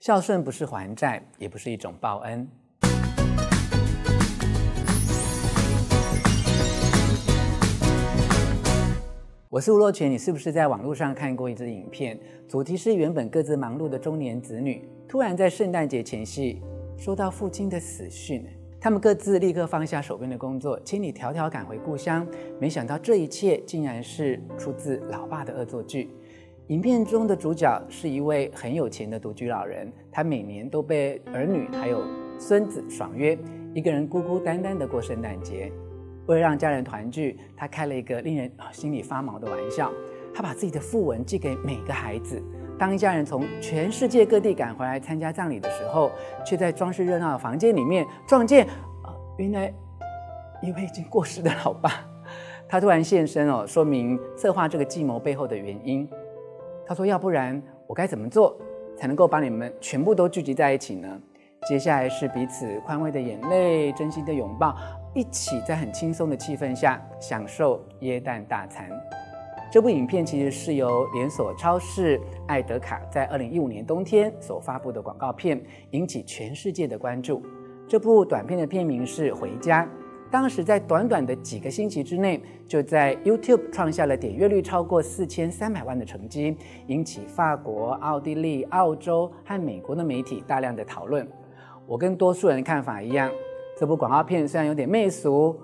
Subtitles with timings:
[0.00, 2.48] 孝顺不是还债，也不是一种报恩。
[9.48, 12.16] 我是吴若权，你是不是在网络上看过一支影片？
[12.48, 16.62] 主题是原本各自忙碌的中年子女，突然在圣诞节前夕
[16.96, 18.46] 收到父亲的死讯，
[18.80, 22.24] 他们各自立刻放下手边的工作，千里迢迢赶回故乡。
[22.60, 26.14] 没想到这一切竟然是出自老爸的恶作剧。
[26.68, 32.04] 影片中的主角是一位很有钱的独居老人，他每年都被儿女还有
[32.38, 33.38] 孙子爽约，
[33.72, 35.72] 一个人孤孤单单的过圣诞节。
[36.26, 39.90] 为了让家人团聚，他开了一个令人心里发毛的玩笑。
[40.34, 42.40] 他把自己的訃闻寄给每个孩子。
[42.78, 46.10] 当一家人从全世界各地赶回来参加葬礼的时候，
[46.44, 48.66] 却在装饰热闹的房间里面撞见，
[49.04, 49.72] 呃，原来
[50.62, 51.90] 一位已经过世的老爸。
[52.68, 56.06] 他突然现身哦，说明策划这个计谋背后的原因。
[56.88, 58.56] 他说：“要不然我该怎么做
[58.96, 61.20] 才能够把你们全部都聚集在一起呢？”
[61.68, 64.74] 接下来是彼此宽慰的眼泪，真心的拥抱。
[65.14, 68.88] 一起在很轻松的气氛下享受耶诞大餐。
[69.70, 77.42] 这部影片其实是由连锁超市爱德卡在二零一五年冬天所发布的广告片，引起全世界的关注。
[77.86, 79.84] 这部短片的片名是《回家》，
[80.30, 86.54] 当时在短短的几个星期之内，就在 YouTube 创下了点阅率超过四千三百万的成绩，
[86.86, 91.26] 引起法国、奥地利、澳洲和美国的媒体大量的讨论。
[91.86, 93.30] 我跟多数人的看法一样。
[93.74, 95.56] 这部广告片虽然有点媚俗，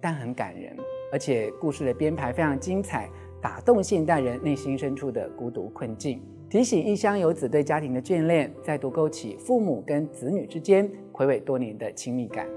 [0.00, 0.76] 但很感人，
[1.12, 3.08] 而且故事的编排非常精彩，
[3.40, 12.48] 打动现代人内心深处的孤独困境，提醒异乡游子对家庭的眷恋，再度勾起父母跟子女之间暌违多年的亲密感。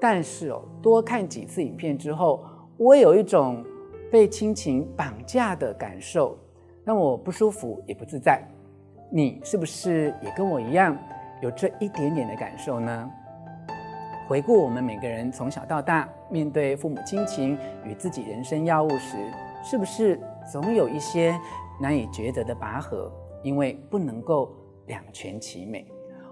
[0.00, 2.44] 但是哦，多看几次影片之后，
[2.76, 3.64] 我有一种
[4.10, 6.38] 被亲情绑架的感受，
[6.84, 8.42] 让我不舒服也不自在。
[9.10, 10.96] 你是不是也跟我一样
[11.40, 13.10] 有这一点点的感受呢？
[14.28, 19.16] 回顾我们每个人从小到大面对父母亲情与自己人生要务时，
[19.62, 20.20] 是不是
[20.52, 21.38] 总有一些
[21.80, 23.10] 难以抉择的拔河？
[23.42, 24.52] 因为不能够
[24.86, 25.86] 两全其美，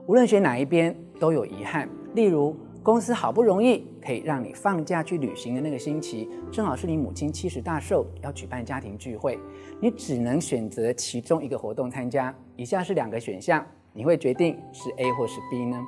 [0.06, 1.88] 无论选哪一边都有遗憾。
[2.14, 9.38] 例如，公司好不容易可以让你放假去旅行的那个星期，正好是你母亲七十大寿，要举办家庭聚会，
[9.80, 12.32] 你只能选择其中一个活动参加。
[12.56, 13.64] 以下是两个选项，
[13.94, 15.82] 你会决定是 A 或是 B 呢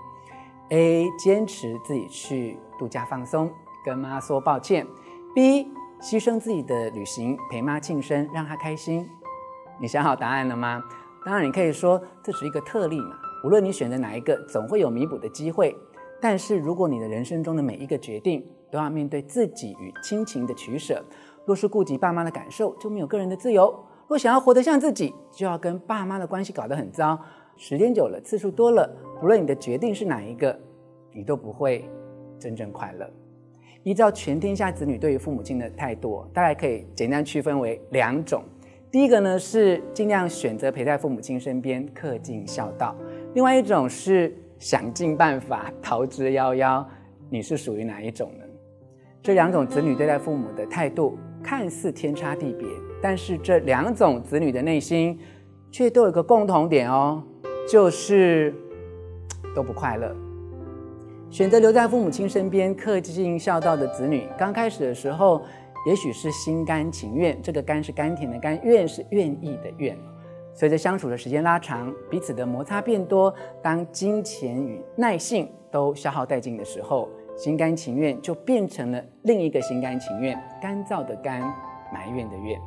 [0.70, 3.50] ？A 坚持自己去度假放松，
[3.84, 4.86] 跟妈说抱歉
[5.34, 5.66] ；B
[6.00, 9.06] 牺牲自己的旅行陪妈庆生，让她开心。
[9.78, 10.82] 你想好答案了吗？
[11.26, 13.18] 当然，你可以说这是一个特例嘛。
[13.44, 15.76] 无论你选择哪一个，总会有弥补的机会。
[16.20, 21.04] 但是，如果你的人生中的每一个决定都要面对自己与亲情的取舍，
[21.44, 23.72] 若是顾及爸妈的感受，就没有个人的自由；
[24.08, 27.18] 若想要活得像自己，就要跟爸妈的关系搞得很糟。
[27.56, 28.90] 时间久了，次数多了，
[29.20, 30.58] 不论你的决定是哪一个，
[31.12, 31.88] 你都不会
[32.38, 33.08] 真正快乐。
[33.82, 38.42] 依照全天下子女对于父母亲的态度，大概可以简单区分为两种。
[38.90, 42.94] 第一个呢是尽量选择陪在父母亲身边，恪尽孝道；
[43.34, 46.84] 另外一种是想尽办法逃之夭夭。
[47.28, 48.44] 你是属于哪一种呢？
[49.22, 52.66] 这两种子女对待父母的态度看似天差地别，
[53.02, 55.18] 但是这两种子女的内心
[55.70, 57.22] 却都有一个共同点哦。
[57.68, 58.54] 就是
[59.52, 60.14] 都不快乐。
[61.30, 65.42] 选择留在父母亲身边，恪尽孝道的子女，刚开始的时候，
[65.84, 67.36] 也许是心甘情愿。
[67.42, 69.98] 这个“甘”是甘甜的“甘”，“愿”是愿意的“愿”。
[70.56, 81.42] 随着相处的时间拉长，彼此的摩擦变多，当金钱与耐性都消耗殆尽的时候，心甘情愿就变成了另一个心甘情愿，干燥的“干”，
[81.92, 82.58] 埋怨的“怨”。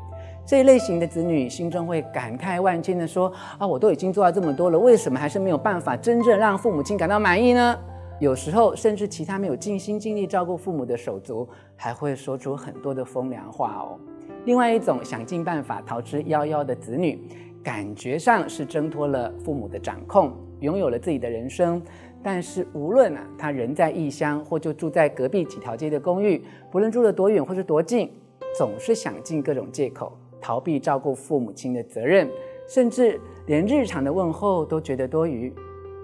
[0.45, 7.75] 这一类型的子女心中会感慨万千的说：“啊，我都已经做到这么多了，为什么还是没有办法真正让父母亲感到满意呢？”
[8.21, 13.97] 有时候，甚至其他没有尽心尽力照顾父母的手足，还会说出很多的风凉话哦。
[14.45, 17.21] 另外一种想尽办法逃之夭夭的子女，
[17.63, 21.81] 感觉上是挣脱了父母的掌控，拥有了自己的人生。
[22.21, 28.11] 但是无论啊，他人在异乡，或就住在隔壁几条街的公寓，不论住得多远或是多近，
[28.57, 30.17] 总是想尽各种借口。
[30.41, 32.29] 逃避照顾父母亲的责任，
[32.65, 35.53] 甚至连日常的问候都觉得多余。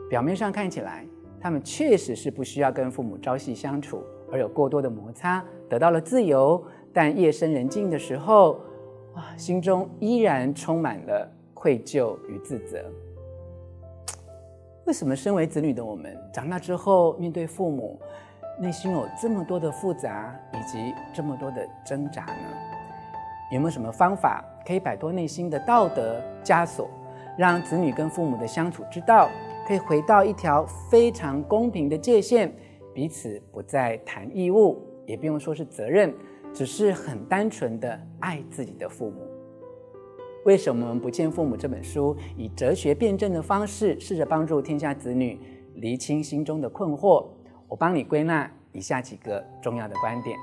[0.10, 1.06] 表面上看起来，
[1.40, 6.62] 他们确实是不需要跟父母朝夕相处，而有过多的摩擦，得到了自由。
[6.94, 8.60] 但夜深人静的时候，
[9.14, 11.30] 啊，心中依然充满了
[11.66, 12.86] 愧疚与自责。
[14.86, 18.00] 为什么身为子女的我们，长大之后面对父母，
[18.60, 22.48] 内心有这么多的复杂，以及这么多的挣扎呢？
[23.52, 26.88] 有没有什么方法可以摆脱内心的道德枷锁，
[27.36, 29.28] 让子女跟父母的相处之道
[29.68, 32.54] 可以回到一条非常公平的界限，
[32.94, 36.14] 彼此不再谈义务，也不用说是责任，
[36.54, 39.35] 只是很单纯的爱自己的父母。
[40.46, 45.40] 为什么不见父母这本书以哲学辩证的方式，试着帮助天下子女
[45.74, 47.26] 厘清心中的困惑？
[47.68, 50.38] 我帮你归纳以下几个重要的观点：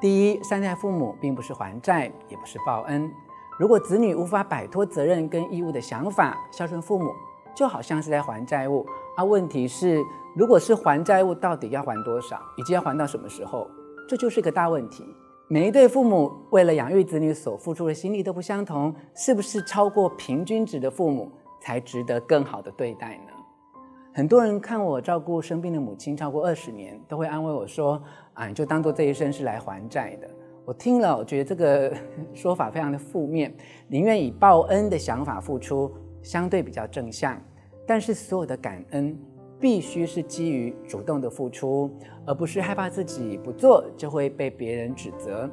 [0.00, 3.10] 第一，善待父母并不是还债，也不是报恩。
[3.58, 7.12] 如果子女无法摆脱责任跟义务的想法，孝顺父母
[7.54, 8.86] 就好像是在还债务。
[9.14, 10.02] 而问题是，
[10.34, 13.68] 如果是还债务，到底要还多少，以及要还到什么时候？
[14.08, 15.04] 这就是一个大问题。
[15.50, 23.32] 每一对父母为了养育子女所付出的心力都不相同，是不是超过平均值的父母才值得更好的对待呢？
[24.12, 28.02] 很多人看我照顾生病的母亲超过二十年，都会安慰我说
[28.34, 30.28] ：“啊，你就当做这一生是来还债的。”
[30.66, 31.96] 我听了，我觉得这个
[32.34, 33.50] 说法非常的负面，
[33.86, 35.90] 宁愿以报恩的想法付出，
[36.22, 37.40] 相对比较正向。
[37.86, 39.18] 但是所有的感恩。
[39.60, 41.90] 必须是基于主动的付出，
[42.24, 45.48] 而不是害怕自己不做就会被别人指责。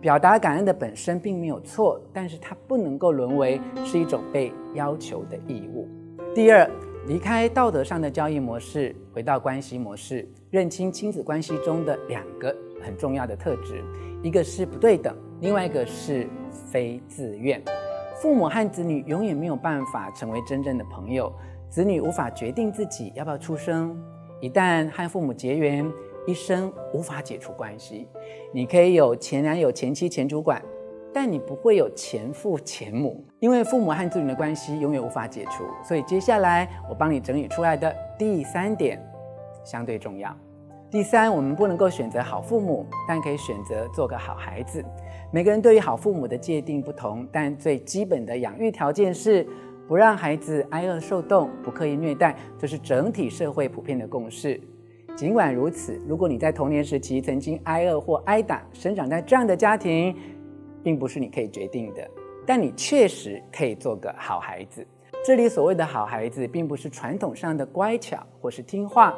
[0.00, 5.88] 表达感恩的本身并没有错，但是它不能够沦为是一种被要求的义务。
[6.34, 6.68] 第二，
[7.06, 13.82] 离开道德上的交易模式，回到关系模式，认清亲子关系中的两个很重要的特质：
[14.22, 16.26] 一个是不对等，另外一个是
[16.70, 17.62] 非自愿。
[18.16, 21.32] 父母和子女永远没有办法成为真正的朋友。
[21.74, 24.00] 子女无法决定自己要不要出生，
[24.38, 25.84] 一旦和父母结缘，
[26.24, 28.06] 一生无法解除关系。
[28.52, 30.62] 你可以有前男友、前妻、前主管，
[31.12, 35.64] 但你不会有前父、前母，因为父母和子女的关系永远无法解除。
[35.82, 39.04] 所以接下来我帮你整理出来的第三点
[39.64, 40.32] 相对重要。
[40.92, 44.80] 第三，我们不能够选择好父母，但可以选择做个好孩子。
[45.32, 49.44] 每个人对于好父母的界定不同，但最基本的养育条件是。
[49.86, 54.60] 不让孩子挨饿受冻，不刻意虐待，这是整体社会普遍的共识。
[55.14, 60.16] 尽管如此，如果你在童年时期曾经挨饿或挨打，生长在这样的家庭，
[60.82, 62.08] 并不是你可以决定的，
[62.46, 64.84] 但你确实可以做个好孩子。
[65.24, 69.14] 这里所谓的好孩子，并不是传统上的乖巧或是听话，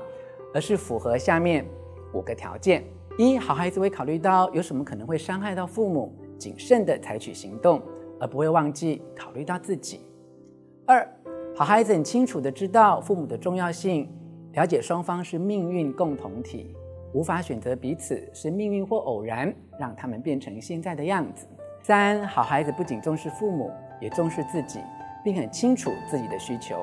[0.52, 1.64] 而是符合下面
[2.12, 2.84] 五个条件：
[3.16, 7.80] 一，好孩子会考虑到有什么可能会伤害到父母，谨慎地采取行动，
[8.20, 10.00] 而不会忘记考虑到自己。
[10.88, 11.04] 二，
[11.52, 14.08] 好孩子很清楚地知道父母的重要性，
[14.52, 16.76] 了解双方是命运共同体，
[17.12, 21.48] 无法选择彼此，是命运或偶然让他们变成现在的样子。
[21.82, 23.68] 三，好孩子不仅重视父母，
[24.00, 24.78] 也重视自己，
[25.24, 26.76] 并很清楚自己的需求。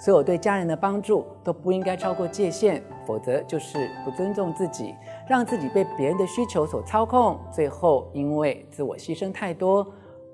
[0.00, 4.96] 所有对家人的帮助都不应该超过界限，否则就是不尊重自己，
[5.28, 9.86] 让自己被别人的需求所操控，最后因为自我牺牲太多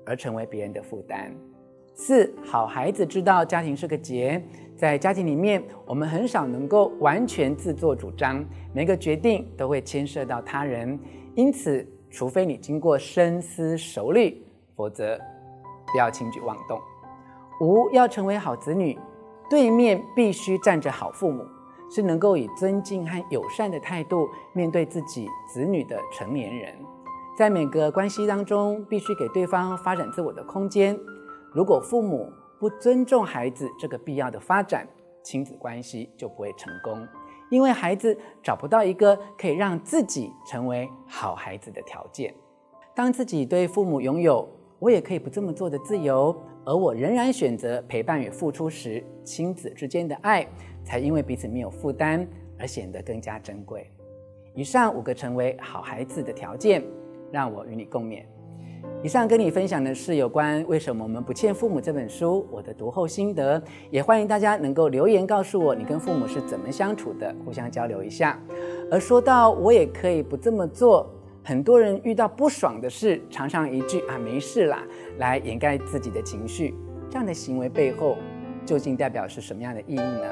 [0.07, 1.31] 而成为别人的负担。
[1.93, 4.41] 四，好孩子知道家庭是个结，
[4.75, 8.43] 在家庭里面，我们很少能够完全自作主张，
[8.73, 10.97] 每个决定都会牵涉到他人，
[11.35, 14.41] 因此，除非你经过深思熟虑，
[14.75, 15.19] 否则
[15.91, 16.79] 不要轻举妄动。
[17.59, 18.97] 五，要成为好子女，
[19.49, 21.45] 对面必须站着好父母，
[21.91, 26.73] 是能够以尊敬和友善的态度面对自己子女的成年人，
[27.37, 30.97] 在每个关系当中，必须给对方发展自我的空间。
[31.53, 34.87] 如果父母不尊重孩子这个必要的发展，
[35.21, 37.05] 亲子关系就不会成功，
[37.49, 42.33] 因为孩子找不到一个可以让自己成为好孩子的条件。
[42.95, 44.47] 当自己对父母拥有
[44.79, 50.47] “我也可以不这么做”的自由，而我仍然选择陪伴与付出时，亲子之间的爱
[50.85, 52.25] 才因为彼此没有负担
[52.57, 53.91] 而显得更加珍贵。
[54.53, 56.81] 以上五个成为好孩子的条件，
[57.31, 58.23] 让我与你共勉。
[59.03, 68.39] 以上跟你分享的是有关为什么我们不欠父母这本书我的读后心得，也欢迎大家能够留言告诉我你跟父母是怎么相处的，互相交流一下。
[68.91, 71.09] 而说到我也可以不这么做，
[71.43, 74.83] 很多人遇到不爽的事，常常一句啊没事啦，
[75.17, 76.75] 来掩盖自己的情绪，
[77.09, 78.19] 这样的行为背后
[78.63, 80.27] 究竟代表是什么样的意义呢？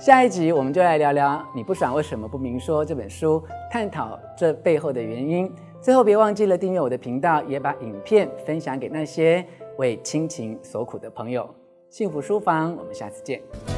[0.00, 5.52] 下一集我们就来聊聊你不爽为什么不明说这本书，探讨这背后的原因。
[5.80, 9.44] 最后，别忘记了订阅我的频道，也把影片分享给那些
[9.78, 11.48] 为亲情所苦的朋友。
[11.88, 13.75] 幸福书房，我们下次见。